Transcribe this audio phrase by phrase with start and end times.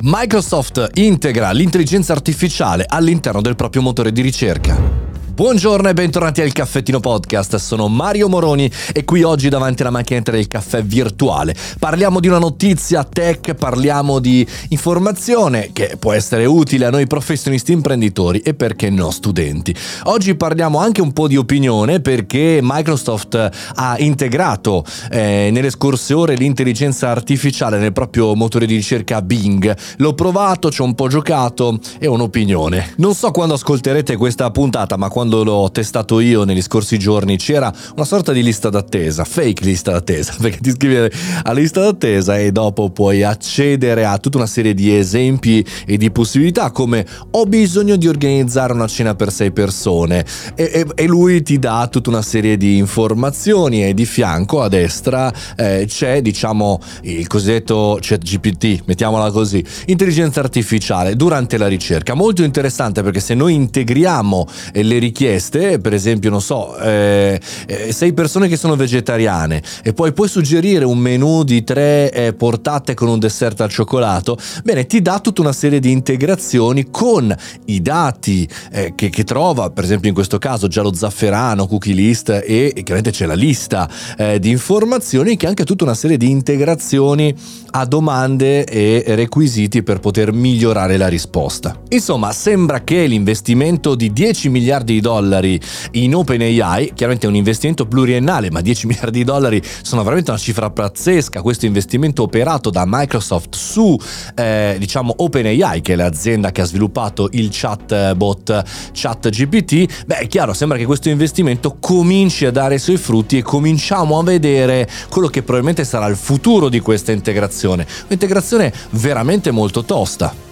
[0.00, 5.01] Microsoft integra l'intelligenza artificiale all'interno del proprio motore di ricerca.
[5.34, 10.30] Buongiorno e bentornati al Caffettino Podcast, sono Mario Moroni e qui oggi davanti alla macchinetta
[10.30, 11.56] del caffè virtuale.
[11.78, 17.72] Parliamo di una notizia tech, parliamo di informazione che può essere utile a noi professionisti
[17.72, 19.74] imprenditori e perché no studenti.
[20.04, 26.34] Oggi parliamo anche un po' di opinione perché Microsoft ha integrato eh, nelle scorse ore
[26.34, 29.74] l'intelligenza artificiale nel proprio motore di ricerca Bing.
[29.96, 32.96] L'ho provato, ci ho un po' giocato e ho un'opinione.
[32.98, 37.36] Non so quando ascolterete questa puntata, ma quando quando l'ho testato io negli scorsi giorni
[37.36, 40.96] c'era una sorta di lista d'attesa, fake lista d'attesa, perché ti iscrivi
[41.44, 46.10] alla lista d'attesa e dopo puoi accedere a tutta una serie di esempi e di
[46.10, 50.24] possibilità come ho bisogno di organizzare una cena per sei persone.
[50.56, 54.68] E, e, e lui ti dà tutta una serie di informazioni e di fianco a
[54.68, 62.14] destra eh, c'è diciamo il cosiddetto chat GPT, mettiamola così, intelligenza artificiale durante la ricerca,
[62.14, 67.92] molto interessante perché se noi integriamo le richieste richieste, per esempio, non so, eh, eh,
[67.92, 72.94] sei persone che sono vegetariane e poi puoi suggerire un menù di tre eh, portate
[72.94, 77.34] con un dessert al cioccolato, bene, ti dà tutta una serie di integrazioni con
[77.66, 81.94] i dati eh, che, che, trova, per esempio in questo caso già lo zafferano, cookie
[81.94, 85.94] list e, e chiaramente c'è la lista eh, di informazioni che ha anche tutta una
[85.94, 87.34] serie di integrazioni
[87.74, 91.78] a domande e requisiti per poter migliorare la risposta.
[91.90, 97.84] Insomma, sembra che l'investimento di 10 miliardi di dollari in OpenAI, chiaramente è un investimento
[97.84, 102.84] pluriennale, ma 10 miliardi di dollari sono veramente una cifra pazzesca, questo investimento operato da
[102.86, 103.94] Microsoft su
[104.34, 110.54] eh, diciamo OpenAI, che è l'azienda che ha sviluppato il chatbot ChatGPT, beh è chiaro,
[110.54, 115.28] sembra che questo investimento cominci a dare i suoi frutti e cominciamo a vedere quello
[115.28, 120.51] che probabilmente sarà il futuro di questa integrazione, un'integrazione veramente molto tosta.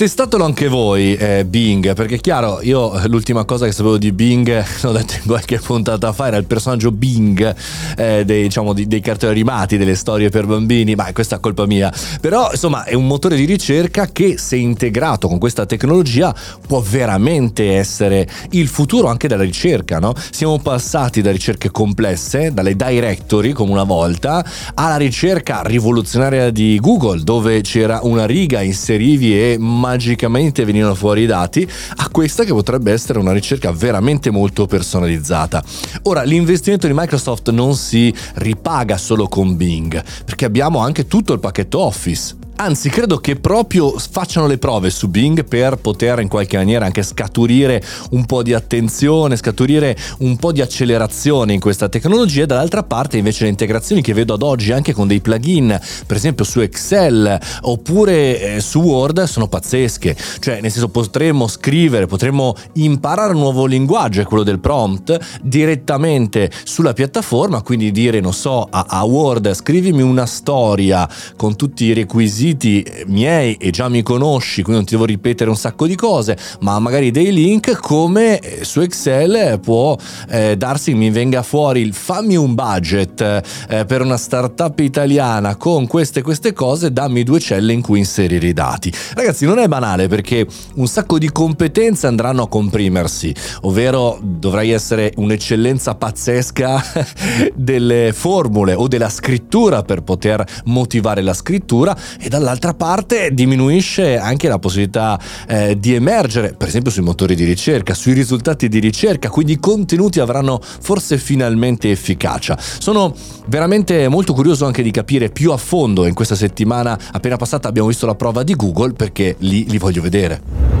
[0.00, 4.48] Testatelo anche voi, eh, Bing, perché chiaro, io l'ultima cosa che sapevo di Bing,
[4.80, 7.54] l'ho detto in qualche puntata fa, era il personaggio Bing
[7.98, 11.66] eh, dei, diciamo, dei, dei cartoni animati, delle storie per bambini, ma questa è colpa
[11.66, 11.92] mia.
[12.18, 16.34] Però, insomma, è un motore di ricerca che, se integrato con questa tecnologia,
[16.66, 20.14] può veramente essere il futuro anche della ricerca, no?
[20.30, 24.42] Siamo passati da ricerche complesse, dalle directory, come una volta,
[24.72, 29.56] alla ricerca rivoluzionaria di Google, dove c'era una riga, inserivi e
[29.90, 35.62] magicamente venivano fuori i dati, a questa che potrebbe essere una ricerca veramente molto personalizzata.
[36.02, 41.40] Ora, l'investimento di Microsoft non si ripaga solo con Bing, perché abbiamo anche tutto il
[41.40, 46.58] pacchetto Office Anzi, credo che proprio facciano le prove su Bing per poter in qualche
[46.58, 52.44] maniera anche scaturire un po' di attenzione, scaturire un po' di accelerazione in questa tecnologia.
[52.44, 56.44] Dall'altra parte, invece, le integrazioni che vedo ad oggi anche con dei plugin, per esempio
[56.44, 60.14] su Excel oppure eh, su Word, sono pazzesche.
[60.38, 66.50] Cioè, nel senso, potremmo scrivere, potremmo imparare un nuovo linguaggio, è quello del prompt, direttamente
[66.64, 67.62] sulla piattaforma.
[67.62, 72.84] Quindi dire, non so, a, a Word, scrivimi una storia con tutti i requisiti siti
[73.06, 76.78] miei e già mi conosci, quindi non ti devo ripetere un sacco di cose, ma
[76.78, 79.96] magari dei link come eh, su Excel può
[80.28, 83.20] eh, darsi mi venga fuori il fammi un budget
[83.68, 88.48] eh, per una startup italiana con queste queste cose, dammi due celle in cui inserire
[88.48, 88.92] i dati.
[89.14, 95.12] Ragazzi, non è banale perché un sacco di competenze andranno a comprimersi, ovvero dovrai essere
[95.16, 96.82] un'eccellenza pazzesca
[97.54, 104.46] delle formule o della scrittura per poter motivare la scrittura e dall'altra parte diminuisce anche
[104.46, 105.18] la possibilità
[105.48, 109.58] eh, di emergere, per esempio sui motori di ricerca, sui risultati di ricerca, quindi i
[109.58, 112.56] contenuti avranno forse finalmente efficacia.
[112.60, 113.12] Sono
[113.46, 117.88] veramente molto curioso anche di capire più a fondo in questa settimana appena passata abbiamo
[117.88, 120.79] visto la prova di Google perché lì li voglio vedere.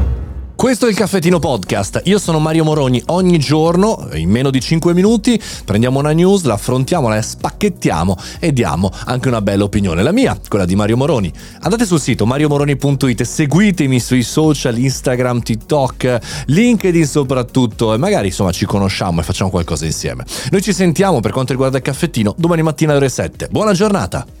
[0.60, 2.02] Questo è il Caffettino Podcast.
[2.04, 3.02] Io sono Mario Moroni.
[3.06, 8.52] Ogni giorno, in meno di 5 minuti, prendiamo una news, la affrontiamo, la spacchettiamo e
[8.52, 10.02] diamo anche una bella opinione.
[10.02, 11.32] La mia, quella di Mario Moroni.
[11.60, 16.18] Andate sul sito mariomoroni.it, seguitemi sui social, Instagram, TikTok,
[16.48, 20.26] LinkedIn soprattutto e magari insomma ci conosciamo e facciamo qualcosa insieme.
[20.50, 23.48] Noi ci sentiamo per quanto riguarda il caffettino domani mattina alle ore 7.
[23.50, 24.39] Buona giornata!